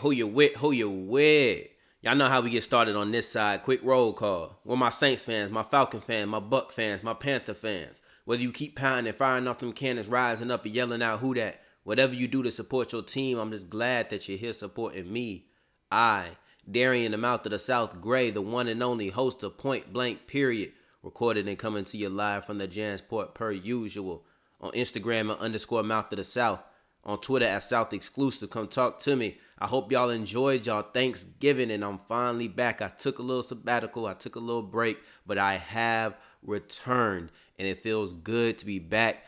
[0.00, 0.56] Who you with?
[0.56, 1.68] Who you with?
[2.00, 3.62] Y'all know how we get started on this side.
[3.62, 4.58] Quick roll call.
[4.64, 8.00] We're my Saints fans, my Falcon fans, my Buck fans, my Panther fans.
[8.24, 11.34] Whether you keep pounding and firing off them cannons, rising up and yelling out who
[11.34, 15.12] that, whatever you do to support your team, I'm just glad that you're here supporting
[15.12, 15.48] me.
[15.92, 16.28] I,
[16.70, 20.26] Darian the Mouth of the South Gray, the one and only host of Point Blank
[20.26, 24.24] Period, recorded and coming to you live from the Jansport per usual.
[24.62, 26.62] On Instagram at underscore Mouth of the South.
[27.04, 28.50] On Twitter at South Exclusive.
[28.50, 29.38] Come talk to me.
[29.60, 32.80] I hope y'all enjoyed y'all Thanksgiving and I'm finally back.
[32.80, 37.68] I took a little sabbatical, I took a little break, but I have returned and
[37.68, 39.24] it feels good to be back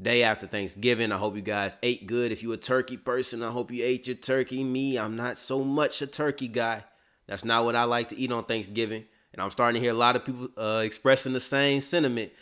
[0.00, 1.10] day after Thanksgiving.
[1.10, 2.30] I hope you guys ate good.
[2.30, 4.62] If you a turkey person, I hope you ate your turkey.
[4.62, 6.84] Me, I'm not so much a turkey guy.
[7.26, 9.04] That's not what I like to eat on Thanksgiving.
[9.32, 12.32] And I'm starting to hear a lot of people uh, expressing the same sentiment.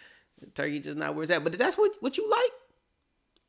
[0.54, 1.42] Turkey just not where it's at.
[1.42, 2.50] But that's what, what you like.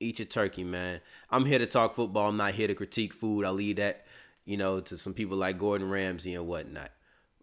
[0.03, 0.99] Eat your turkey, man.
[1.29, 2.29] I'm here to talk football.
[2.29, 3.45] I'm not here to critique food.
[3.45, 4.05] I leave that,
[4.45, 6.91] you know, to some people like Gordon Ramsay and whatnot.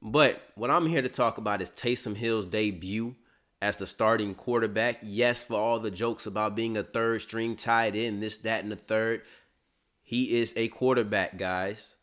[0.02, 3.16] But what I'm here to talk about is Taysom Hill's debut
[3.62, 4.98] as the starting quarterback.
[5.02, 8.72] Yes, for all the jokes about being a third string tight end, this, that, and
[8.72, 9.22] the third.
[10.02, 11.94] He is a quarterback, guys.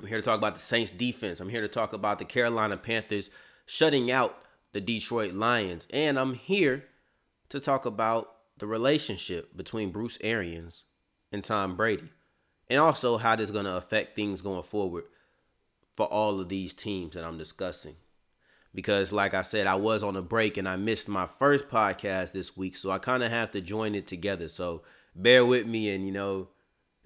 [0.00, 1.40] I'm here to talk about the Saints defense.
[1.40, 3.30] I'm here to talk about the Carolina Panthers
[3.66, 5.86] shutting out the Detroit Lions.
[5.90, 6.84] And I'm here
[7.50, 10.84] to talk about the relationship between Bruce Arians
[11.32, 12.10] and Tom Brady.
[12.68, 15.04] And also how this is going to affect things going forward
[15.96, 17.96] for all of these teams that I'm discussing
[18.74, 22.32] because like I said, I was on a break and I missed my first podcast
[22.32, 24.48] this week, so I kind of have to join it together.
[24.48, 24.82] So
[25.14, 26.48] bear with me and you know,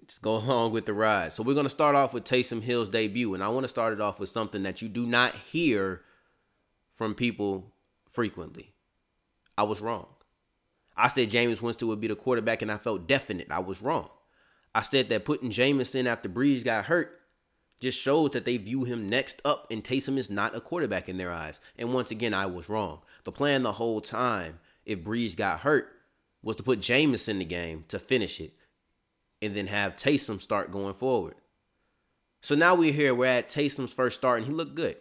[0.07, 1.33] just go along with the ride.
[1.33, 4.01] So we're gonna start off with Taysom Hill's debut, and I want to start it
[4.01, 6.03] off with something that you do not hear
[6.95, 7.73] from people
[8.09, 8.73] frequently.
[9.57, 10.07] I was wrong.
[10.97, 13.49] I said Jameis Winston would be the quarterback, and I felt definite.
[13.51, 14.09] I was wrong.
[14.75, 17.21] I said that putting Jameis in after Brees got hurt
[17.81, 21.19] just shows that they view him next up, and Taysom is not a quarterback in
[21.19, 21.61] their eyes.
[21.77, 23.01] And once again, I was wrong.
[23.25, 25.93] The plan the whole time, if Brees got hurt,
[26.43, 28.53] was to put Jameis in the game to finish it,
[29.43, 31.35] and then have Taysom start going forward.
[32.41, 33.15] So now we're here.
[33.15, 34.97] We're at Taysom's first start, and he looked good.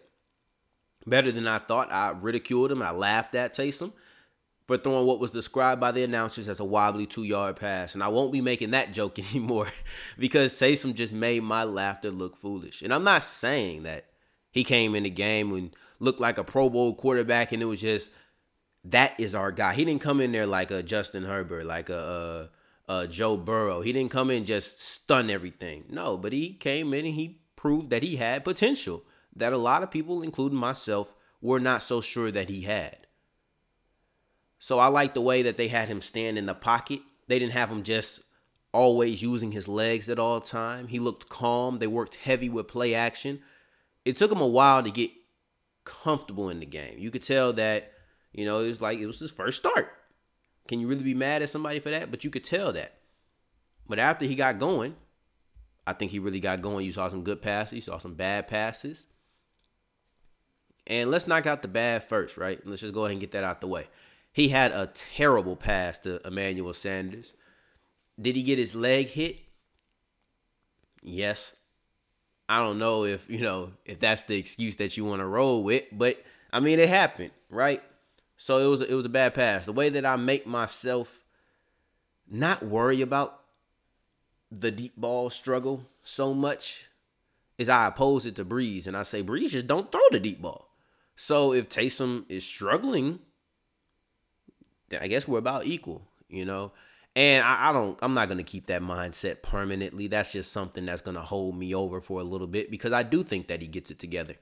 [1.06, 1.92] Better than I thought.
[1.92, 2.82] I ridiculed him.
[2.82, 3.92] I laughed at Taysom
[4.66, 7.94] for throwing what was described by the announcers as a wobbly two yard pass.
[7.94, 9.68] And I won't be making that joke anymore
[10.18, 12.82] because Taysom just made my laughter look foolish.
[12.82, 14.06] And I'm not saying that
[14.50, 17.80] he came in the game and looked like a Pro Bowl quarterback and it was
[17.80, 18.10] just
[18.84, 19.74] that is our guy.
[19.74, 22.50] He didn't come in there like a Justin Herbert, like a,
[22.88, 23.80] a, a Joe Burrow.
[23.80, 25.84] He didn't come in just stun everything.
[25.88, 29.02] No, but he came in and he proved that he had potential
[29.36, 33.03] that a lot of people, including myself, were not so sure that he had.
[34.64, 37.00] So I like the way that they had him stand in the pocket.
[37.28, 38.20] They didn't have him just
[38.72, 40.88] always using his legs at all time.
[40.88, 41.80] He looked calm.
[41.80, 43.40] They worked heavy with play action.
[44.06, 45.10] It took him a while to get
[45.84, 46.94] comfortable in the game.
[46.96, 47.92] You could tell that,
[48.32, 49.92] you know, it was like it was his first start.
[50.66, 52.10] Can you really be mad at somebody for that?
[52.10, 52.94] But you could tell that.
[53.86, 54.96] But after he got going,
[55.86, 56.86] I think he really got going.
[56.86, 59.04] You saw some good passes, you saw some bad passes.
[60.86, 62.66] And let's knock out the bad first, right?
[62.66, 63.88] Let's just go ahead and get that out the way.
[64.34, 67.34] He had a terrible pass to Emmanuel Sanders.
[68.20, 69.38] Did he get his leg hit?
[71.02, 71.54] Yes.
[72.48, 75.62] I don't know if, you know, if that's the excuse that you want to roll
[75.62, 76.20] with, but
[76.52, 77.80] I mean it happened, right?
[78.36, 79.66] So it was it was a bad pass.
[79.66, 81.24] The way that I make myself
[82.28, 83.40] not worry about
[84.50, 86.88] the deep ball struggle so much
[87.56, 90.42] is I oppose it to Brees and I say Brees just don't throw the deep
[90.42, 90.74] ball.
[91.14, 93.20] So if Taysom is struggling
[95.00, 96.72] I guess we're about equal, you know.
[97.16, 100.08] And I, I, don't, I'm not gonna keep that mindset permanently.
[100.08, 103.22] That's just something that's gonna hold me over for a little bit because I do
[103.22, 104.34] think that he gets it together.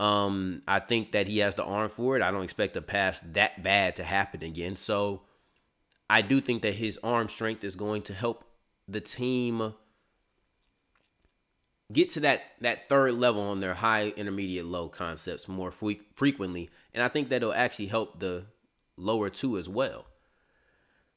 [0.00, 2.22] Um, I think that he has the arm for it.
[2.22, 4.76] I don't expect a pass that bad to happen again.
[4.76, 5.22] So
[6.10, 8.44] I do think that his arm strength is going to help
[8.88, 9.74] the team
[11.92, 16.70] get to that that third level on their high, intermediate, low concepts more fre- frequently,
[16.92, 18.46] and I think that'll actually help the
[18.96, 20.06] lower two as well.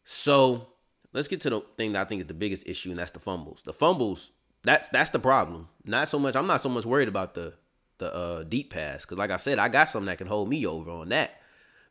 [0.03, 0.67] So
[1.13, 3.19] let's get to the thing that I think is the biggest issue, and that's the
[3.19, 3.63] fumbles.
[3.63, 4.31] The fumbles,
[4.63, 5.69] that's that's the problem.
[5.85, 6.35] Not so much.
[6.35, 7.53] I'm not so much worried about the
[7.97, 10.65] the uh, deep pass because, like I said, I got something that can hold me
[10.65, 11.41] over on that.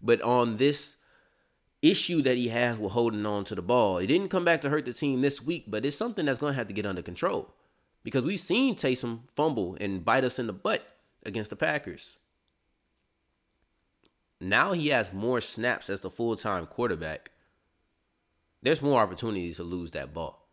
[0.03, 0.97] But on this
[1.83, 4.71] issue that he has with holding on to the ball, it didn't come back to
[4.71, 7.03] hurt the team this week, but it's something that's going to have to get under
[7.03, 7.55] control
[8.03, 10.87] because we've seen Taysom fumble and bite us in the butt
[11.25, 12.19] against the Packers.
[14.41, 17.31] Now he has more snaps as the full time quarterback.
[18.63, 20.49] There's more opportunities to lose that ball.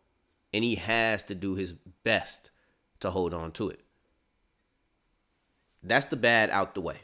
[0.52, 2.50] And he has to do his best
[3.00, 3.80] to hold on to it.
[5.82, 6.98] That's the bad out the way.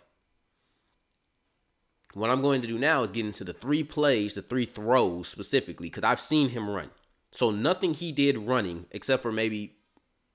[2.15, 5.29] What I'm going to do now is get into the three plays, the three throws
[5.29, 6.91] specifically, because I've seen him run.
[7.33, 9.77] So nothing he did running, except for maybe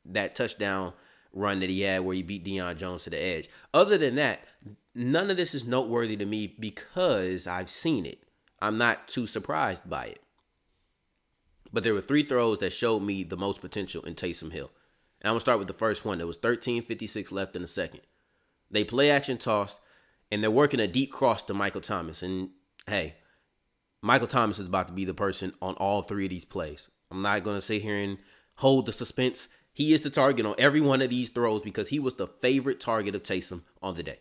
[0.06, 0.94] that touchdown
[1.36, 3.50] run that he had where he beat Deion Jones to the edge.
[3.74, 4.48] Other than that,
[4.96, 8.24] none of this is noteworthy to me because I've seen it.
[8.60, 10.22] I'm not too surprised by it.
[11.72, 14.72] But there were three throws that showed me the most potential in Taysom Hill.
[15.22, 16.18] And I'm gonna start with the first one.
[16.18, 18.02] There was 13:56 left in the second.
[18.72, 19.80] They play action toss,
[20.32, 22.24] and they're working a deep cross to Michael Thomas.
[22.24, 22.52] And
[22.88, 23.18] hey,
[24.02, 26.90] Michael Thomas is about to be the person on all three of these plays.
[27.12, 28.20] I'm not gonna sit here and
[28.56, 29.50] hold the suspense.
[29.76, 32.80] He is the target on every one of these throws because he was the favorite
[32.80, 34.20] target of Taysom on the day.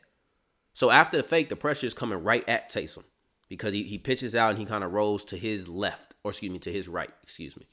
[0.72, 3.04] So after the fake, the pressure is coming right at Taysom
[3.48, 6.50] because he, he pitches out and he kind of rolls to his left, or excuse
[6.50, 7.68] me, to his right, excuse me.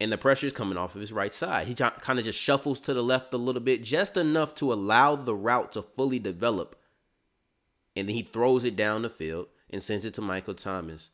[0.00, 1.66] And the pressure is coming off of his right side.
[1.66, 5.14] He kind of just shuffles to the left a little bit, just enough to allow
[5.14, 6.80] the route to fully develop.
[7.94, 11.10] And then he throws it down the field and sends it to Michael Thomas.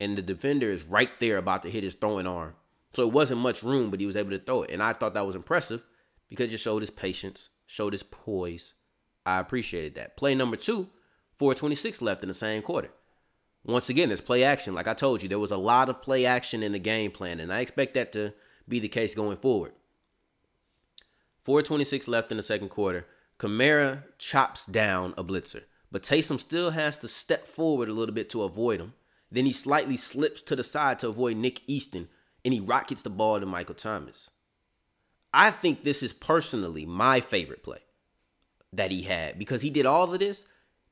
[0.00, 2.54] And the defender is right there about to hit his throwing arm.
[2.96, 4.70] So it wasn't much room, but he was able to throw it.
[4.70, 5.82] And I thought that was impressive
[6.30, 8.72] because it showed his patience, showed his poise.
[9.26, 10.16] I appreciated that.
[10.16, 10.88] Play number two,
[11.34, 12.88] 426 left in the same quarter.
[13.66, 14.74] Once again, there's play action.
[14.74, 17.38] Like I told you, there was a lot of play action in the game plan,
[17.38, 18.32] and I expect that to
[18.66, 19.72] be the case going forward.
[21.44, 23.04] 426 left in the second quarter.
[23.38, 28.30] Kamara chops down a blitzer, but Taysom still has to step forward a little bit
[28.30, 28.94] to avoid him.
[29.30, 32.08] Then he slightly slips to the side to avoid Nick Easton,
[32.46, 34.30] and he rockets the ball to Michael Thomas.
[35.34, 37.80] I think this is personally my favorite play
[38.72, 40.46] that he had because he did all of this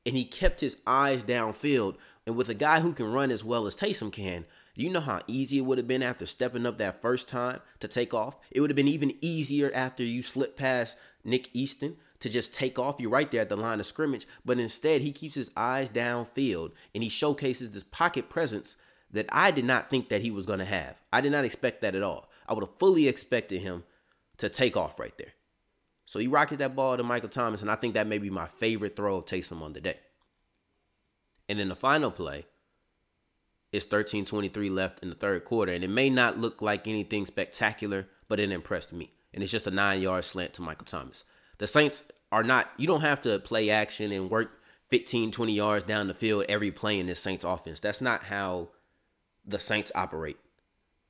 [0.05, 1.95] and he kept his eyes downfield.
[2.27, 5.21] And with a guy who can run as well as Taysom can, you know how
[5.27, 8.35] easy it would have been after stepping up that first time to take off?
[8.51, 12.77] It would have been even easier after you slip past Nick Easton to just take
[12.77, 12.99] off.
[12.99, 14.27] You're right there at the line of scrimmage.
[14.43, 18.75] But instead, he keeps his eyes downfield and he showcases this pocket presence
[19.15, 20.95] that I did not think that he was going to have.
[21.11, 22.29] I did not expect that at all.
[22.47, 23.83] I would have fully expected him
[24.37, 25.33] to take off right there.
[26.05, 28.45] So he rocketed that ball to Michael Thomas, and I think that may be my
[28.45, 29.97] favorite throw of Taysom on the day.
[31.49, 32.45] And then the final play
[33.71, 38.07] is 13:23 left in the third quarter, and it may not look like anything spectacular,
[38.27, 39.11] but it impressed me.
[39.33, 41.25] And it's just a nine-yard slant to Michael Thomas.
[41.57, 42.69] The Saints are not.
[42.77, 46.71] You don't have to play action and work 15, 20 yards down the field every
[46.71, 47.79] play in this Saints offense.
[47.79, 48.69] That's not how
[49.45, 50.37] the Saints operate.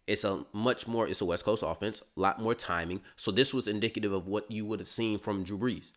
[0.07, 3.01] It's a much more, it's a West Coast offense, a lot more timing.
[3.15, 5.91] So this was indicative of what you would have seen from Drew Brees.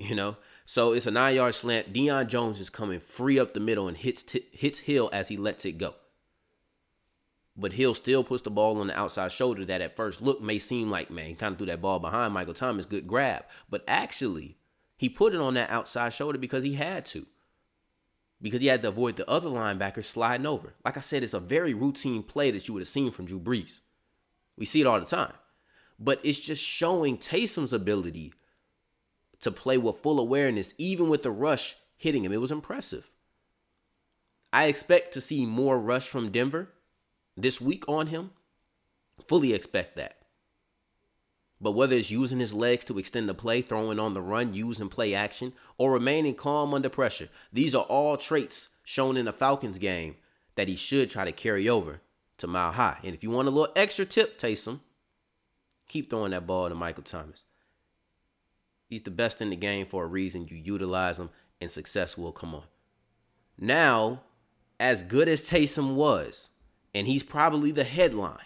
[0.00, 0.36] You know,
[0.66, 1.92] so it's a nine yard slant.
[1.92, 5.36] Deion Jones is coming free up the middle and hits t- hits Hill as he
[5.36, 5.94] lets it go.
[7.56, 10.58] But Hill still puts the ball on the outside shoulder that at first look may
[10.58, 12.86] seem like, man, kind of threw that ball behind Michael Thomas.
[12.86, 13.44] Good grab.
[13.70, 14.56] But actually,
[14.96, 17.26] he put it on that outside shoulder because he had to
[18.40, 20.74] because he had to avoid the other linebacker sliding over.
[20.84, 23.40] Like I said, it's a very routine play that you would have seen from Drew
[23.40, 23.80] Brees.
[24.56, 25.34] We see it all the time.
[25.98, 28.34] But it's just showing Taysom's ability
[29.40, 32.32] to play with full awareness, even with the rush hitting him.
[32.32, 33.10] It was impressive.
[34.52, 36.70] I expect to see more rush from Denver
[37.36, 38.30] this week on him.
[39.26, 40.23] Fully expect that.
[41.60, 44.88] But whether it's using his legs to extend the play, throwing on the run, using
[44.88, 49.78] play action, or remaining calm under pressure, these are all traits shown in the Falcons
[49.78, 50.16] game
[50.56, 52.00] that he should try to carry over
[52.38, 52.98] to Mile High.
[53.02, 54.80] And if you want a little extra tip, Taysom,
[55.88, 57.44] keep throwing that ball to Michael Thomas.
[58.88, 60.46] He's the best in the game for a reason.
[60.48, 61.30] You utilize him,
[61.60, 62.64] and success will come on.
[63.58, 64.20] Now,
[64.78, 66.50] as good as Taysom was,
[66.94, 68.38] and he's probably the headline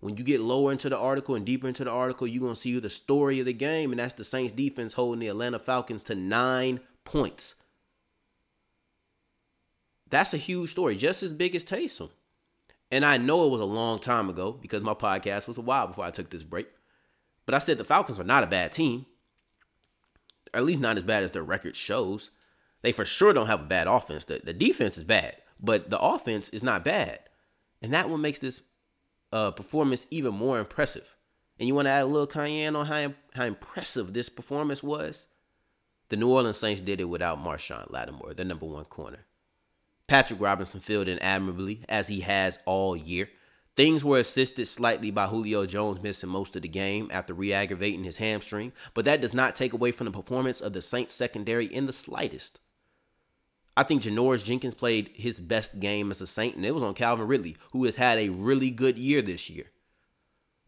[0.00, 2.60] when you get lower into the article and deeper into the article, you're going to
[2.60, 6.02] see the story of the game, and that's the Saints defense holding the Atlanta Falcons
[6.04, 7.54] to nine points.
[10.08, 12.10] That's a huge story, just as big as Taysom.
[12.90, 15.88] And I know it was a long time ago because my podcast was a while
[15.88, 16.68] before I took this break.
[17.44, 19.06] But I said the Falcons are not a bad team,
[20.54, 22.30] or at least not as bad as their record shows.
[22.82, 24.24] They for sure don't have a bad offense.
[24.26, 27.20] The, the defense is bad, but the offense is not bad.
[27.82, 28.60] And that one makes this
[29.32, 31.16] uh, performance even more impressive.
[31.58, 35.26] And you want to add a little cayenne on how, how impressive this performance was?
[36.08, 39.26] The New Orleans Saints did it without Marshon Lattimore, their number one corner.
[40.06, 43.28] Patrick Robinson filled in admirably, as he has all year.
[43.74, 48.04] Things were assisted slightly by Julio Jones missing most of the game after re aggravating
[48.04, 51.66] his hamstring, but that does not take away from the performance of the Saints secondary
[51.66, 52.60] in the slightest.
[53.76, 56.94] I think Janoris Jenkins played his best game as a Saint, and it was on
[56.94, 59.66] Calvin Ridley, who has had a really good year this year.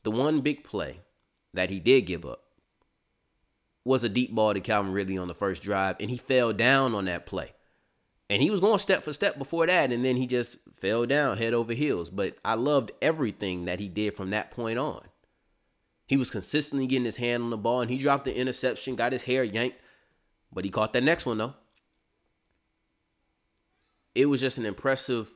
[0.02, 1.00] The one big play
[1.54, 2.42] that he did give up
[3.84, 6.94] was a deep ball to Calvin Ridley on the first drive, and he fell down
[6.94, 7.54] on that play.
[8.28, 11.38] And he was going step for step before that, and then he just fell down
[11.38, 12.10] head over heels.
[12.10, 15.00] But I loved everything that he did from that point on.
[16.06, 19.12] He was consistently getting his hand on the ball, and he dropped the interception, got
[19.12, 19.78] his hair yanked,
[20.52, 21.54] but he caught that next one though.
[24.18, 25.32] It was just an impressive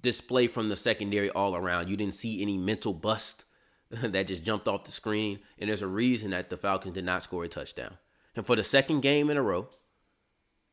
[0.00, 1.90] display from the secondary all around.
[1.90, 3.44] You didn't see any mental bust
[3.90, 7.22] that just jumped off the screen, and there's a reason that the Falcons did not
[7.22, 7.98] score a touchdown.
[8.34, 9.68] And for the second game in a row,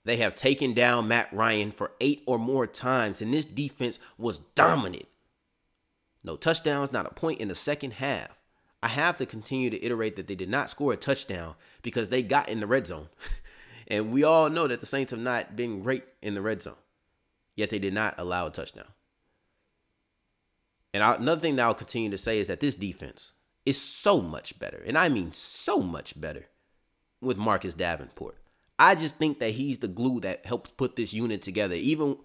[0.05, 4.37] they have taken down Matt Ryan for eight or more times, and this defense was
[4.55, 5.07] dominant.
[6.23, 8.39] No touchdowns, not a point in the second half.
[8.81, 12.23] I have to continue to iterate that they did not score a touchdown because they
[12.23, 13.09] got in the red zone.
[13.91, 16.75] and we all know that the Saints have not been great in the red zone,
[17.55, 18.87] yet they did not allow a touchdown.
[20.93, 23.33] And I, another thing that I'll continue to say is that this defense
[23.65, 26.47] is so much better, and I mean so much better,
[27.19, 28.37] with Marcus Davenport.
[28.79, 31.75] I just think that he's the glue that helps put this unit together.
[31.75, 32.17] Even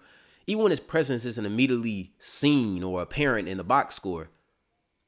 [0.46, 4.30] even when his presence isn't immediately seen or apparent in the box score,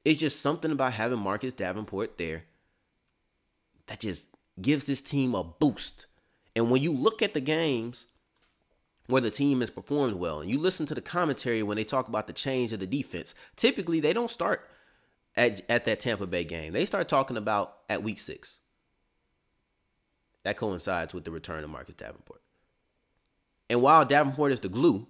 [0.05, 2.47] it's just something about having Marcus Davenport there
[3.87, 4.27] that just
[4.61, 6.07] gives this team a boost.
[6.59, 8.09] And when you look at the games
[9.07, 12.09] where the team has performed well, and you listen to the commentary when they talk
[12.09, 14.69] about the change of the defense, typically they don't start
[15.37, 16.73] at, at that Tampa Bay game.
[16.73, 18.59] They start talking about at week six.
[20.43, 22.43] That coincides with the return of Marcus Davenport.
[23.71, 25.07] And while Davenport is the glue,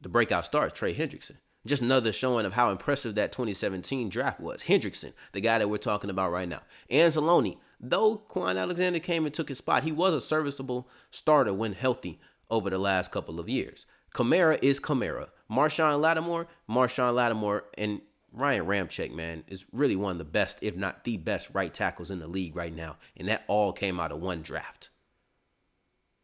[0.00, 1.36] the breakout star is Trey Hendrickson.
[1.68, 4.62] Just another showing of how impressive that 2017 draft was.
[4.62, 6.62] Hendrickson, the guy that we're talking about right now.
[6.90, 11.74] Anzalone, though Kwon Alexander came and took his spot, he was a serviceable starter when
[11.74, 12.18] healthy
[12.50, 13.84] over the last couple of years.
[14.14, 15.28] Kamara is Kamara.
[15.50, 18.00] Marshon Lattimore, Marshon Lattimore, and
[18.32, 22.10] Ryan Ramczyk, man, is really one of the best, if not the best, right tackles
[22.10, 22.96] in the league right now.
[23.14, 24.88] And that all came out of one draft.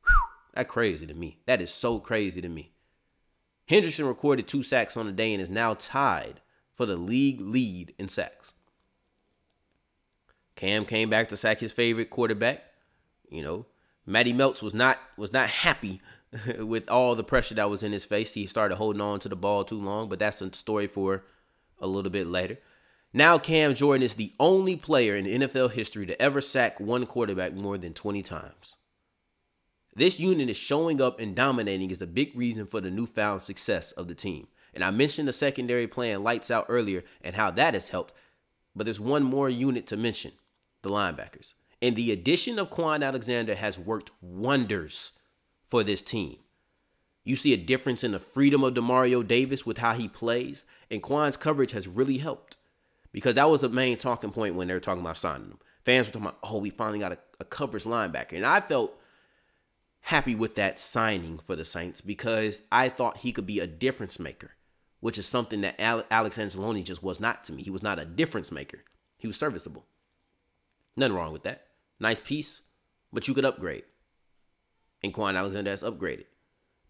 [0.07, 0.15] Whew,
[0.55, 1.39] that crazy to me.
[1.45, 2.74] That is so crazy to me.
[3.69, 6.41] Hendrickson recorded two sacks on the day and is now tied
[6.75, 8.53] for the league lead in sacks.
[10.57, 12.63] Cam came back to sack his favorite quarterback.
[13.29, 13.67] You know,
[14.07, 16.01] Matty Melts was not was not happy
[16.59, 18.35] with all the pressure that was in his face.
[18.35, 21.25] He started holding on to the ball too long, but that's a story for
[21.79, 22.59] a little bit later.
[23.13, 27.55] Now Cam Jordan is the only player in NFL history to ever sack one quarterback
[27.55, 28.77] more than 20 times.
[29.97, 33.93] This unit is showing up and dominating is a big reason for the newfound success
[33.93, 34.49] of the team.
[34.75, 38.13] And I mentioned the secondary playing lights out earlier and how that has helped,
[38.75, 40.33] but there's one more unit to mention
[40.83, 41.55] the linebackers.
[41.81, 45.13] And the addition of Kwon Alexander has worked wonders
[45.69, 46.39] for this team.
[47.25, 51.03] You see a difference in the freedom of Demario Davis with how he plays, and
[51.03, 52.57] Kwon's coverage has really helped
[53.13, 55.59] because that was the main talking point when they were talking about signing him.
[55.85, 58.99] Fans were talking about, oh, we finally got a, a coverage linebacker, and I felt
[60.05, 64.19] happy with that signing for the Saints because I thought he could be a difference
[64.19, 64.51] maker,
[65.01, 67.63] which is something that Alex Anzalone just was not to me.
[67.63, 68.85] He was not a difference maker.
[69.17, 69.87] He was serviceable.
[70.95, 71.69] Nothing wrong with that.
[71.99, 72.61] Nice piece,
[73.15, 73.85] but you could upgrade.
[75.03, 76.27] And Kwon Alexander has upgraded.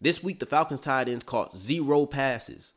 [0.01, 2.73] This week, the Falcons tight ends caught zero passes,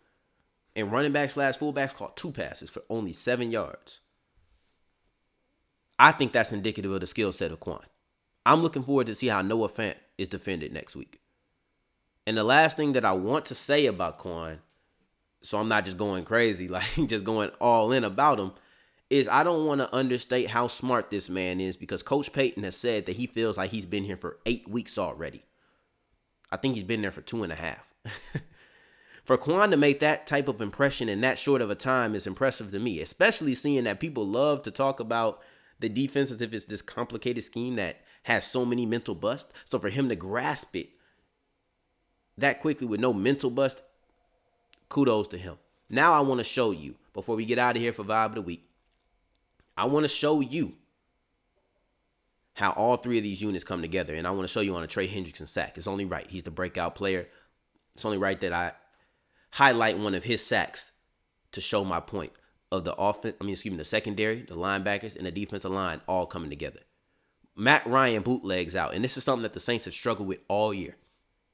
[0.77, 4.01] and running backs slash fullbacks caught two passes for only seven yards.
[5.99, 7.83] I think that's indicative of the skill set of Kwon.
[8.47, 11.21] I'm looking forward to see how Noah Fant is defended next week.
[12.27, 14.59] And the last thing that I want to say about Kwon,
[15.41, 18.53] so I'm not just going crazy, like just going all in about him,
[19.09, 22.77] is I don't want to understate how smart this man is because Coach Payton has
[22.77, 25.43] said that he feels like he's been here for eight weeks already.
[26.51, 27.87] I think he's been there for two and a half.
[29.25, 32.27] for Kwon to make that type of impression in that short of a time is
[32.27, 35.41] impressive to me, especially seeing that people love to talk about
[35.81, 39.51] the defense as if it's this complicated scheme that has so many mental busts.
[39.65, 40.91] So for him to grasp it
[42.37, 43.83] that quickly with no mental bust,
[44.91, 45.57] kudos to him.
[45.89, 48.35] Now I want to show you, before we get out of here for Vibe of
[48.35, 48.69] the Week,
[49.79, 50.75] I want to show you
[52.53, 54.15] how all three of these units come together.
[54.15, 55.79] And I want to show you on a Trey Hendrickson sack.
[55.79, 56.27] It's only right.
[56.29, 57.29] He's the breakout player.
[57.95, 58.73] It's only right that I
[59.53, 60.93] highlight one of his sacks
[61.53, 62.33] to show my point
[62.71, 63.37] of the offense.
[63.41, 66.81] I mean, excuse me, the secondary, the linebackers, and the defensive line all coming together.
[67.59, 70.73] Matt Ryan bootlegs out, and this is something that the Saints have struggled with all
[70.73, 70.97] year.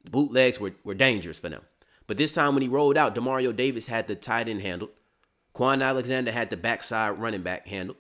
[0.04, 1.62] The bootlegs were, were dangerous for them.
[2.06, 4.90] But this time when he rolled out, Demario Davis had the tight end handled.
[5.54, 7.96] Kwon Alexander had the backside running back handled.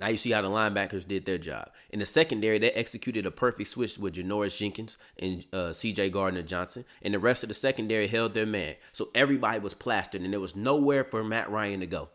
[0.00, 1.70] Now you see how the linebackers did their job.
[1.90, 6.10] In the secondary, they executed a perfect switch with Janoris Jenkins and uh, C.J.
[6.10, 8.74] Gardner Johnson, and the rest of the secondary held their man.
[8.92, 12.08] So everybody was plastered, and there was nowhere for Matt Ryan to go.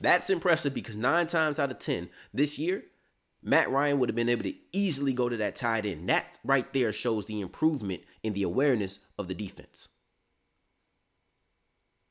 [0.00, 2.84] That's impressive because nine times out of ten this year,
[3.46, 6.08] Matt Ryan would have been able to easily go to that tight end.
[6.08, 9.90] That right there shows the improvement in the awareness of the defense.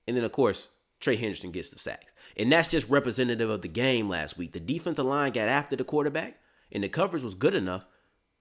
[0.08, 0.68] And then, of course,
[1.00, 2.06] Trey Hendrickson gets the sacks.
[2.38, 4.54] And that's just representative of the game last week.
[4.54, 6.38] The defensive line got after the quarterback,
[6.72, 7.86] and the coverage was good enough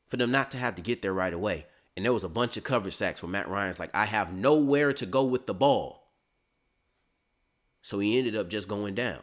[0.06, 1.66] for them not to have to get there right away.
[1.96, 4.92] And there was a bunch of coverage sacks where Matt Ryan's like, I have nowhere
[4.94, 6.11] to go with the ball.
[7.80, 9.20] So he ended up just going down.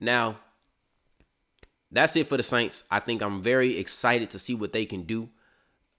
[0.00, 0.38] Now,
[1.90, 2.84] that's it for the Saints.
[2.90, 5.30] I think I'm very excited to see what they can do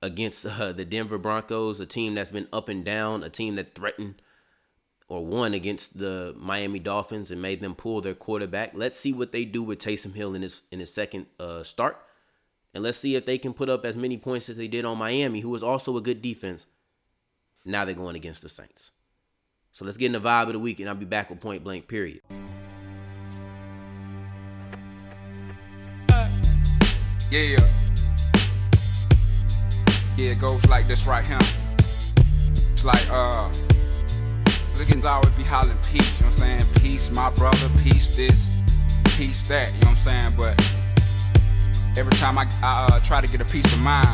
[0.02, 3.76] against uh, the Denver Broncos, a team that's been up and down, a team that
[3.76, 4.22] threatened
[5.08, 8.72] or won against the Miami Dolphins and made them pull their quarterback.
[8.74, 11.98] Let's see what they do with Taysom Hill in his in his second uh, start,
[12.74, 14.98] and let's see if they can put up as many points as they did on
[14.98, 16.66] Miami, who was also a good defense.
[17.64, 18.92] Now they're going against the Saints.
[19.74, 21.64] So let's get in the vibe of the week, and I'll be back with point
[21.64, 21.88] blank.
[21.88, 22.22] Period.
[27.32, 27.58] Yeah.
[30.16, 31.38] Yeah, it goes like this right here.
[31.80, 33.50] It's like, uh,
[34.74, 36.64] niggas always be hollering peace, you know what I'm saying?
[36.82, 38.62] Peace, my brother, peace this,
[39.18, 40.34] peace that, you know what I'm saying?
[40.38, 44.08] But every time I, I uh, try to get a piece of mind,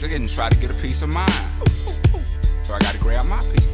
[0.00, 1.32] didn't try to get a piece of mind.
[2.64, 3.71] So I gotta grab my piece.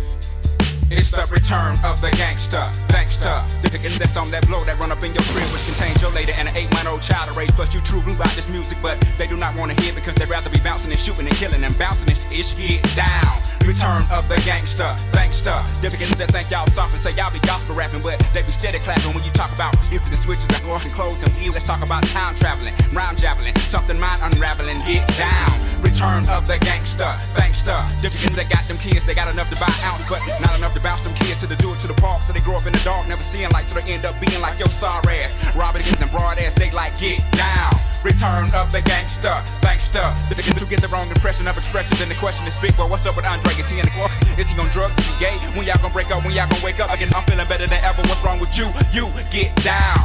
[0.90, 3.45] It's the return of the gangster, gangster.
[3.61, 6.11] The ticket that's on that blow that run up in your crib, which contains your
[6.12, 7.50] lady and an eight month old child to raise.
[7.50, 10.14] Plus, you true blue about this music, but they do not want to hear because
[10.14, 13.47] they'd rather be bouncing and shooting and killing and bouncing this ish get down.
[13.68, 15.52] Return of the gangster, gangster.
[15.84, 18.80] Different that think y'all soft and say y'all be gospel rapping, but they be steady
[18.80, 21.52] clapping when you talk about music and switches like washing clothes and wheel.
[21.52, 24.81] Let's talk about time traveling, rhyme javelin, something mind unraveling.
[24.88, 25.52] Get down.
[25.85, 27.76] Return of the gangster, gangster.
[28.00, 30.81] Different that got them kids, they got enough to buy ounce, but not enough to
[30.81, 32.24] bounce them kids to the do to the park.
[32.24, 34.40] So they grow up in the dark, never seeing light, so they end up being
[34.40, 35.54] like your sorry ass.
[35.54, 37.76] Robbing against them broad ass, they like get down.
[38.04, 40.14] Return of the gangster, gangster.
[40.30, 43.04] They to get the wrong impression of expression, then the question is big, well, what's
[43.06, 43.52] up with Andre?
[43.54, 44.11] Is he in the club?
[44.38, 44.96] Is he on drugs?
[44.98, 45.37] Is he gay?
[45.56, 46.24] When y'all gonna break up?
[46.24, 46.92] When y'all gonna wake up?
[46.92, 48.00] Again, I'm feeling better than ever.
[48.02, 48.70] What's wrong with you?
[48.92, 49.98] You get down.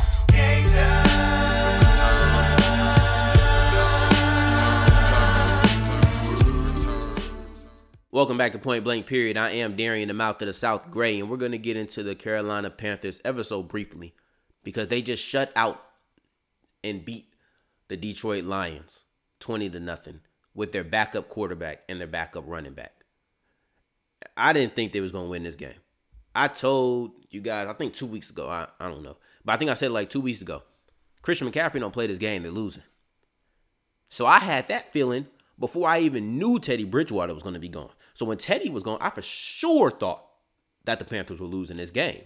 [8.09, 9.37] Welcome back to Point Blank Period.
[9.37, 12.01] I am Darian, the mouth of the South Gray, and we're going to get into
[12.01, 14.13] the Carolina Panthers ever so briefly
[14.63, 15.83] because they just shut out
[16.83, 17.32] and beat
[17.93, 19.03] the Detroit Lions
[19.39, 20.21] 20 to nothing
[20.55, 22.91] with their backup quarterback and their backup running back.
[24.35, 25.75] I didn't think they was going to win this game.
[26.33, 29.57] I told you guys, I think two weeks ago, I, I don't know, but I
[29.57, 30.63] think I said like two weeks ago,
[31.21, 32.81] Christian McCaffrey don't play this game, they're losing.
[34.09, 35.27] So I had that feeling
[35.59, 37.91] before I even knew Teddy Bridgewater was going to be gone.
[38.15, 40.25] So when Teddy was gone, I for sure thought
[40.85, 42.23] that the Panthers were losing this game.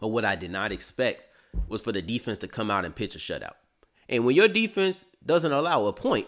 [0.00, 1.28] But what I did not expect
[1.68, 3.54] was for the defense to come out and pitch a shutout.
[4.10, 6.26] And when your defense doesn't allow a point,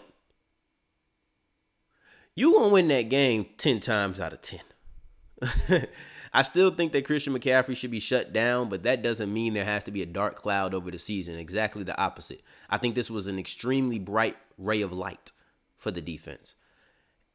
[2.35, 5.87] you gonna win that game 10 times out of 10.
[6.35, 9.65] I still think that Christian McCaffrey should be shut down, but that doesn't mean there
[9.65, 11.35] has to be a dark cloud over the season.
[11.35, 12.41] Exactly the opposite.
[12.71, 15.31] I think this was an extremely bright ray of light
[15.77, 16.55] for the defense.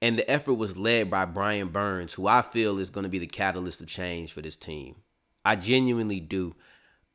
[0.02, 3.18] And the effort was led by Brian Burns, who I feel is going to be
[3.18, 4.96] the catalyst of change for this team.
[5.44, 6.56] I genuinely do.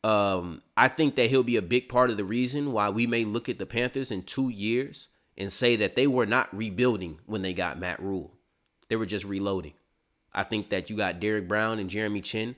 [0.03, 3.23] Um, I think that he'll be a big part of the reason why we may
[3.23, 7.41] look at the Panthers in two years and say that they were not rebuilding when
[7.41, 8.33] they got Matt Rhule.
[8.89, 9.73] They were just reloading.
[10.33, 12.55] I think that you got Derrick Brown and Jeremy Chinn.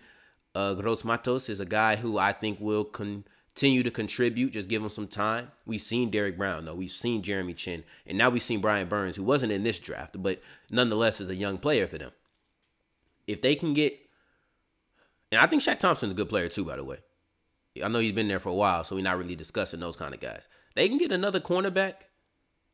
[0.56, 4.52] Uh, Gross Matos is a guy who I think will con- continue to contribute.
[4.52, 5.50] Just give him some time.
[5.66, 6.76] We've seen Derrick Brown, though.
[6.76, 7.86] We've seen Jeremy Chinn.
[8.06, 11.36] And now we've seen Brian Burns, who wasn't in this draft, but nonetheless is a
[11.36, 12.12] young player for them.
[13.28, 13.98] If they can get.
[15.32, 16.98] And I think Shaq Thompson's a good player, too, by the way.
[17.84, 20.14] I know he's been there for a while, so we're not really discussing those kind
[20.14, 20.48] of guys.
[20.76, 21.94] They can get another cornerback.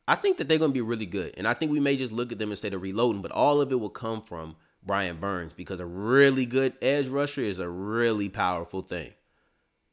[0.08, 1.34] I think that they're going to be really good.
[1.38, 3.72] And I think we may just look at them instead of reloading, but all of
[3.72, 8.30] it will come from Brian Burns because a really good edge rusher is a really
[8.30, 9.14] powerful thing.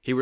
[0.01, 0.13] He,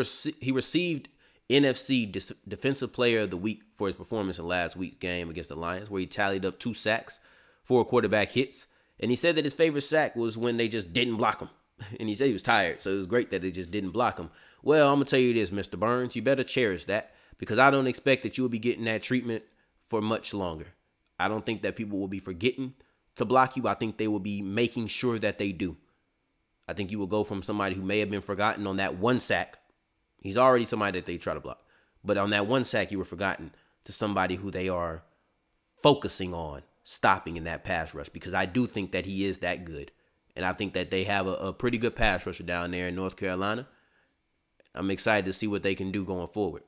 [0.40, 1.09] he received
[1.49, 5.49] NFC Dis- Defensive Player of the Week for his performance in last week's game against
[5.49, 7.20] the Lions, where he tallied up two sacks,
[7.62, 8.66] four quarterback hits.
[8.99, 11.51] And he said that his favorite sack was when they just didn't block him.
[12.01, 14.18] And he said he was tired, so it was great that they just didn't block
[14.18, 14.31] him.
[14.66, 15.79] Well, I'm to tell you this, Mr.
[15.79, 16.16] Burns.
[16.16, 19.44] You better cherish that because I don't expect that you'll be getting that treatment
[19.87, 20.66] for much longer.
[21.20, 22.74] I don't think that people will be forgetting
[23.14, 23.68] to block you.
[23.68, 25.76] I think they will be making sure that they do.
[26.66, 29.20] I think you will go from somebody who may have been forgotten on that one
[29.20, 29.59] sack
[30.20, 31.62] He's already somebody that they try to block.
[32.02, 33.52] But on that one sack, you were forgotten
[33.85, 35.05] to somebody who they are
[35.81, 39.64] focusing on stopping in that pass rush because I do think that he is that
[39.64, 39.92] good.
[40.35, 42.96] And I think that they have a, a pretty good pass rusher down there in
[42.96, 43.68] North Carolina.
[44.76, 46.62] I'm excited to see what they can do going forward.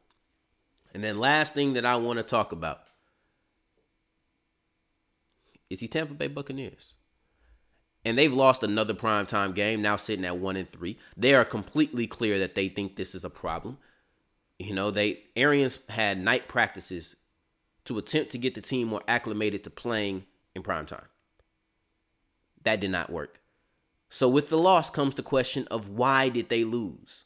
[0.95, 2.81] And then last thing that I want to talk about
[5.71, 6.95] is the Tampa Bay Buccaneers.
[8.05, 10.99] And they've lost another primetime game, now sitting at one and three.
[11.17, 13.77] They are completely clear that they think this is a problem.
[14.59, 17.17] You know, they Arians had night practices
[17.85, 21.07] to attempt to get the team more acclimated to playing in primetime.
[22.65, 23.41] That did not work.
[24.09, 27.25] So with the loss comes the question of why did they lose?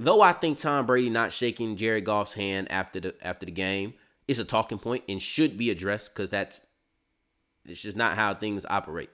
[0.00, 3.94] Though I think Tom Brady not shaking Jared Goff's hand after the after the game
[4.28, 6.62] is a talking point and should be addressed because that's
[7.64, 9.10] it's just not how things operate.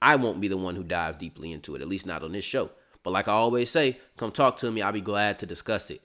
[0.00, 2.44] I won't be the one who dives deeply into it, at least not on this
[2.44, 2.70] show.
[3.02, 4.82] But like I always say, come talk to me.
[4.82, 6.00] I'll be glad to discuss it.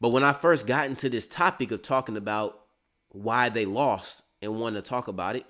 [0.00, 2.60] But when I first got into this topic of talking about
[3.08, 5.44] why they lost and wanted to talk about it,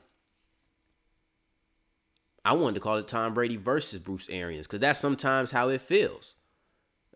[2.44, 5.82] I wanted to call it Tom Brady versus Bruce Arians because that's sometimes how it
[5.82, 6.34] feels.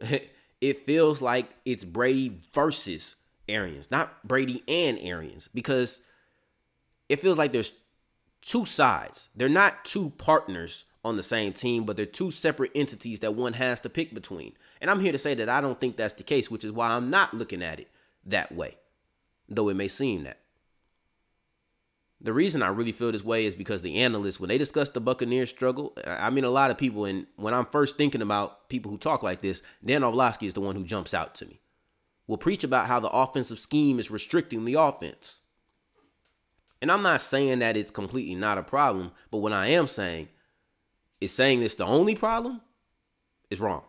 [0.60, 3.16] it feels like it's Brady versus
[3.48, 6.00] Arians, not Brady and Arians, because
[7.08, 7.72] it feels like there's
[8.42, 9.28] two sides.
[9.34, 13.54] They're not two partners on the same team, but they're two separate entities that one
[13.54, 14.52] has to pick between.
[14.80, 16.88] And I'm here to say that I don't think that's the case, which is why
[16.88, 17.88] I'm not looking at it
[18.26, 18.76] that way,
[19.48, 20.38] though it may seem that.
[22.20, 25.00] The reason I really feel this way is because the analysts, when they discuss the
[25.00, 28.90] Buccaneers struggle, I mean, a lot of people, and when I'm first thinking about people
[28.90, 31.60] who talk like this, Dan Orlovsky is the one who jumps out to me.
[32.26, 35.42] Will preach about how the offensive scheme is restricting the offense.
[36.82, 40.28] And I'm not saying that it's completely not a problem, but what I am saying
[41.20, 42.60] is saying it's the only problem
[43.50, 43.84] is wrong.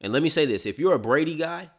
[0.00, 1.70] And let me say this if you're a Brady guy,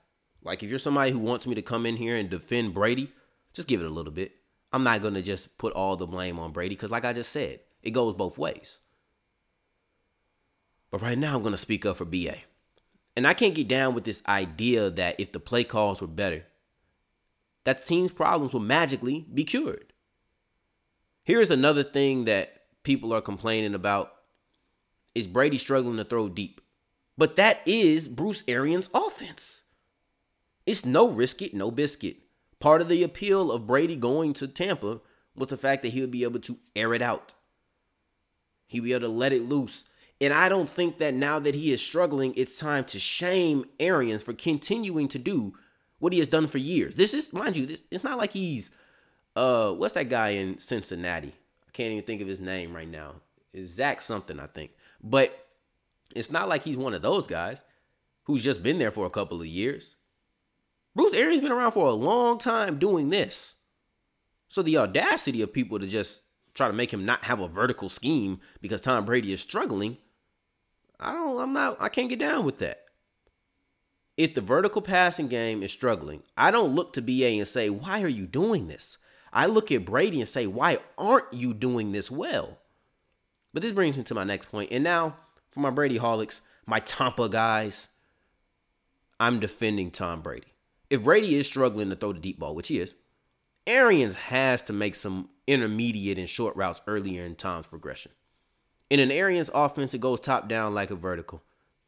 [0.44, 3.12] like if you're somebody who wants me to come in here and defend Brady,
[3.54, 4.32] just give it a little bit.
[4.72, 7.32] I'm not going to just put all the blame on Brady because, like I just
[7.32, 8.80] said, it goes both ways.
[10.92, 12.36] But right now, I'm going to speak up for BA.
[13.16, 16.46] And I can't get down with this idea that if the play calls were better,
[17.64, 19.94] that the team's problems will magically be cured.
[21.24, 24.14] Here's another thing that people are complaining about
[25.16, 26.62] is Brady struggling to throw deep.
[27.18, 29.64] But that is Bruce Arians' offense.
[30.66, 32.18] It's no risk it, no biscuit.
[32.60, 35.02] Part of the appeal of Brady going to Tampa
[35.36, 37.34] was the fact that he would be able to air it out.
[38.66, 39.86] He'd be able to let it loose.
[40.20, 44.24] And I don't think that now that he is struggling, it's time to shame Arians
[44.24, 45.54] for continuing to do
[46.00, 46.96] what he has done for years.
[46.96, 48.72] This is, mind you, this, it's not like he's,
[49.36, 51.34] uh, what's that guy in Cincinnati?
[51.68, 53.16] I can't even think of his name right now.
[53.54, 54.72] It's Zach something, I think.
[55.04, 55.48] But
[56.16, 57.64] it's not like he's one of those guys
[58.24, 59.96] who's just been there for a couple of years.
[60.98, 63.58] Bruce Arians been around for a long time doing this.
[64.50, 66.22] So the audacity of people to just
[66.56, 70.00] try to make him not have a vertical scheme because Tom Brady is struggling,
[71.00, 72.86] I don't I'm not I can't get down with that.
[74.18, 78.02] If the vertical passing game is struggling, I don't look to BA and say, "Why
[78.02, 78.98] are you doing this?"
[79.32, 82.58] I look at Brady and say, "Why aren't you doing this well?"
[83.54, 84.72] But this brings me to my next point.
[84.72, 85.18] And now
[85.52, 87.88] for my Brady holics, my Tampa guys,
[89.20, 90.57] I'm defending Tom Brady.
[90.90, 92.96] If Brady is struggling to throw the deep ball, which he is,
[93.66, 98.14] Arians has to make some intermediate and short routes earlier in Tom's progression.
[98.90, 101.44] In an Arians offense, it goes top down like a vertical.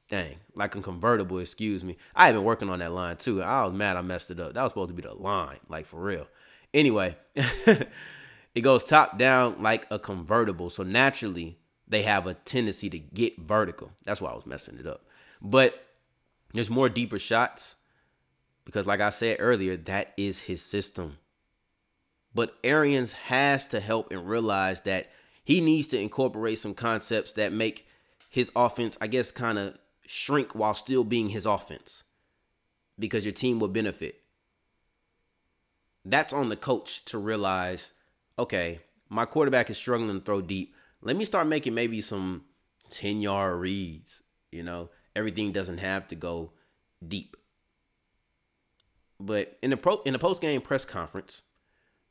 [0.10, 1.96] Dang, like a convertible, excuse me.
[2.16, 3.42] I have been working on that line too.
[3.42, 4.54] I was mad I messed it up.
[4.54, 6.28] That was supposed to be the line, like for real.
[6.74, 10.70] Anyway, it goes top down like a convertible.
[10.70, 13.92] So naturally, they have a tendency to get vertical.
[14.04, 15.06] That's why I was messing it up.
[15.42, 15.86] But
[16.54, 17.76] there's more deeper shots
[18.70, 21.18] because, like I said earlier, that is his system.
[22.34, 25.10] But Arians has to help and realize that
[25.44, 27.88] he needs to incorporate some concepts that make
[28.30, 32.04] his offense, I guess, kind of shrink while still being his offense
[32.98, 34.22] because your team will benefit.
[36.06, 37.92] That's on the coach to realize
[38.38, 38.80] okay,
[39.10, 42.44] my quarterback is struggling to throw deep let me start making maybe some
[42.90, 44.24] 10 yard reads.
[44.52, 46.52] You know, everything doesn't have to go
[47.06, 47.38] deep.
[49.30, 51.44] But in the pro in the post game press conference,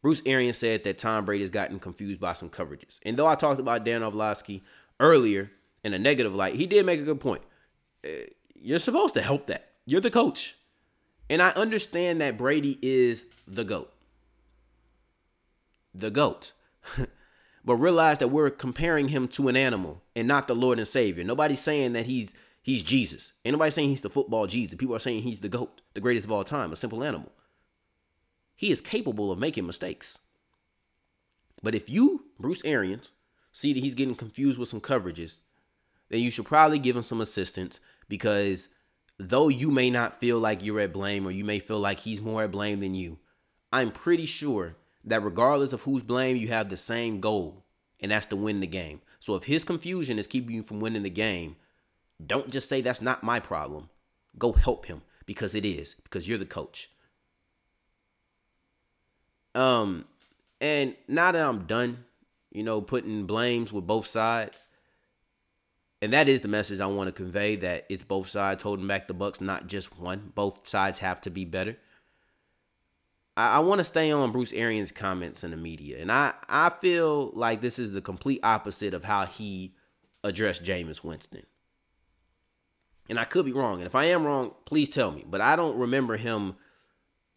[0.03, 3.01] Bruce Arians said that Tom Brady has gotten confused by some coverages.
[3.05, 4.63] And though I talked about Dan Orlovsky
[5.01, 5.51] earlier
[5.83, 7.43] in a negative light, he did make a good point.
[8.05, 9.73] Uh, you're supposed to help that.
[9.85, 10.59] You're the coach.
[11.29, 13.93] And I understand that Brady is the GOAT.
[15.93, 16.53] The GOAT.
[17.65, 21.25] but realize that we're comparing him to an animal and not the Lord and Savior.
[21.25, 22.33] Nobody's saying that he's
[22.69, 23.33] He's Jesus.
[23.47, 24.77] Ain't nobody saying he's the football Jesus.
[24.77, 27.33] People are saying he's the GOAT, the greatest of all time, a simple animal.
[28.57, 30.19] He is capable of making mistakes.
[31.63, 33.13] But if you, Bruce Arians,
[33.53, 35.41] see that he's getting confused with some coverages,
[36.11, 38.69] then you should probably give him some assistance because
[39.19, 42.21] though you may not feel like you're at blame or you may feel like he's
[42.21, 43.19] more at blame than you,
[43.73, 47.65] I'm pretty sure that regardless of who's blame, you have the same goal,
[47.99, 49.01] and that's to win the game.
[49.21, 51.57] So if his confusion is keeping you from winning the game,
[52.25, 53.89] don't just say that's not my problem.
[54.39, 56.91] Go help him because it is, because you're the coach.
[59.55, 60.05] Um,
[60.61, 62.05] and now that I'm done,
[62.51, 64.67] you know, putting blames with both sides,
[66.01, 69.09] and that is the message I want to convey that it's both sides holding back
[69.09, 70.33] the Bucks, not just one.
[70.35, 71.77] Both sides have to be better.
[73.37, 76.71] I, I want to stay on Bruce Arians' comments in the media, and I I
[76.71, 79.75] feel like this is the complete opposite of how he
[80.23, 81.45] addressed Jameis Winston.
[83.09, 85.25] And I could be wrong, and if I am wrong, please tell me.
[85.27, 86.57] But I don't remember him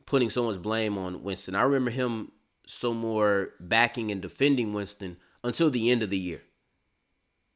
[0.05, 1.55] putting so much blame on Winston.
[1.55, 2.33] I remember him
[2.65, 6.41] so more backing and defending Winston until the end of the year.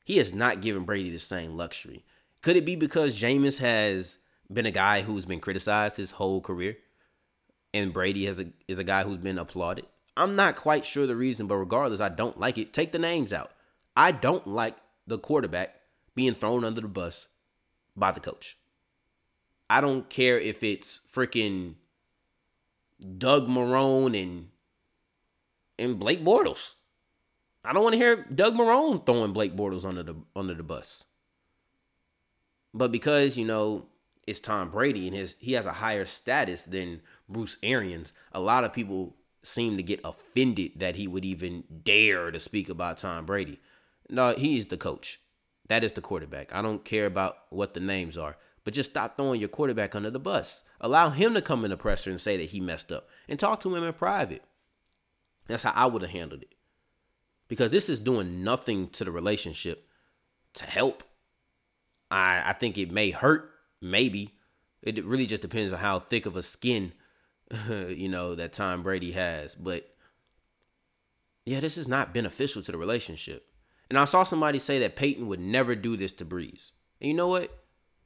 [0.05, 2.05] He has not given Brady the same luxury.
[2.41, 4.17] Could it be because Jameis has
[4.51, 6.77] been a guy who's been criticized his whole career?
[7.73, 9.85] And Brady has a, is a guy who's been applauded?
[10.15, 12.71] I'm not quite sure the reason, but regardless, I don't like it.
[12.71, 13.51] Take the names out.
[13.97, 15.75] I don't like the quarterback
[16.15, 17.27] being thrown under the bus
[17.95, 18.57] by the coach.
[19.69, 21.75] I don't care if it's freaking
[23.17, 24.49] Doug Marrone and
[25.77, 26.75] and Blake Bortles.
[27.63, 31.03] I don't want to hear Doug Marrone throwing Blake Bortles under the under the bus.
[32.73, 33.85] But because, you know,
[34.27, 38.63] it's Tom Brady and his he has a higher status than Bruce Arians, a lot
[38.63, 43.25] of people seem to get offended that he would even dare to speak about Tom
[43.25, 43.59] Brady.
[44.09, 45.19] No, he's the coach.
[45.67, 46.53] That is the quarterback.
[46.53, 48.37] I don't care about what the names are.
[48.63, 50.63] But just stop throwing your quarterback under the bus.
[50.81, 53.07] Allow him to come in the presser and say that he messed up.
[53.29, 54.43] And talk to him in private.
[55.47, 56.55] That's how I would have handled it
[57.47, 59.87] because this is doing nothing to the relationship
[60.53, 61.03] to help.
[62.09, 63.51] I I think it may hurt,
[63.81, 64.31] maybe.
[64.81, 66.93] It really just depends on how thick of a skin,
[67.69, 69.55] you know, that Tom Brady has.
[69.55, 69.89] But
[71.45, 73.47] yeah, this is not beneficial to the relationship.
[73.89, 76.71] And I saw somebody say that Payton would never do this to Brees.
[76.99, 77.55] And you know what?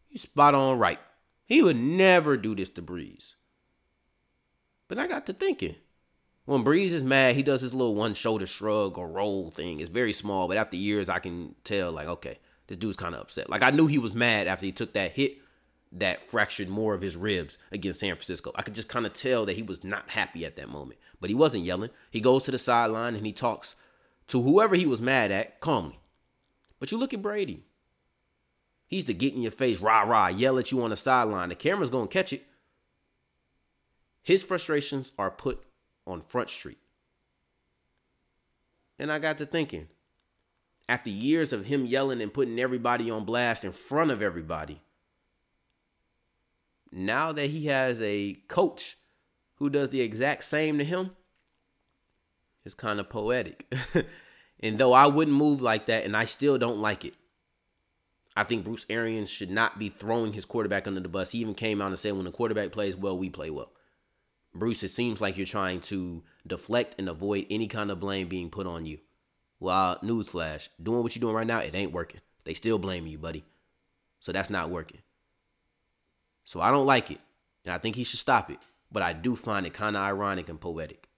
[0.09, 0.99] You spot on right.
[1.45, 3.35] He would never do this to Brees.
[4.87, 5.75] But I got to thinking,
[6.45, 9.79] when Brees is mad, he does his little one shoulder shrug or roll thing.
[9.79, 13.21] It's very small, but after years, I can tell like, okay, this dude's kind of
[13.21, 13.49] upset.
[13.49, 15.37] Like I knew he was mad after he took that hit
[15.91, 18.51] that fractured more of his ribs against San Francisco.
[18.55, 21.29] I could just kind of tell that he was not happy at that moment, but
[21.29, 21.89] he wasn't yelling.
[22.11, 23.75] He goes to the sideline and he talks
[24.29, 25.99] to whoever he was mad at calmly.
[26.79, 27.63] But you look at Brady.
[28.87, 31.49] He's the get in your face, rah rah, yell at you on the sideline.
[31.49, 32.45] The camera's gonna catch it.
[34.23, 35.63] His frustrations are put
[36.07, 36.79] on Front Street.
[38.97, 39.87] And I got to thinking,
[40.87, 44.81] after years of him yelling and putting everybody on blast in front of everybody,
[46.91, 48.97] now that he has a coach
[49.55, 51.11] who does the exact same to him,
[52.69, 53.65] it's kind of poetic.
[54.60, 57.15] and though I wouldn't move like that, and I still don't like it,
[58.38, 61.32] I think Bruce Arians should not be throwing his quarterback under the bus.
[61.32, 63.71] He even came out and said, when the quarterback plays well, we play well.
[64.53, 68.51] Bruce, it seems like you're trying to deflect and avoid any kind of blame being
[68.51, 68.99] put on you.
[69.60, 72.21] Well, newsflash, doing what you're doing right now, it ain't working.
[72.43, 73.43] They still blame you, buddy.
[74.19, 75.01] So that's not working.
[76.45, 77.19] So I don't like it.
[77.65, 78.60] And I think he should stop it.
[78.91, 81.08] But I do find it kind of ironic and poetic.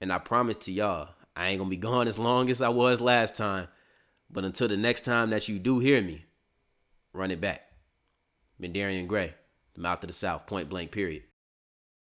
[0.00, 3.00] And I promise to y'all, I ain't to be gone as long as I was
[3.00, 3.68] last time.
[4.30, 6.26] But until the next time that you do hear me,
[7.12, 7.62] run it back.
[8.60, 9.34] Been Darian Gray,
[9.74, 11.22] the mouth of the South, point blank, period.